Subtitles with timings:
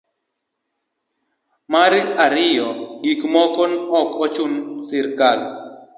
[1.71, 1.91] mar
[2.25, 2.69] ariyo
[3.03, 3.61] gik moko
[3.99, 5.39] ok ochuno srikal